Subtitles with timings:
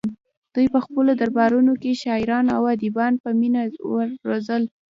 [0.53, 3.61] دوی په خپلو دربارونو کې شاعران او ادیبان په مینه
[4.27, 4.63] روزل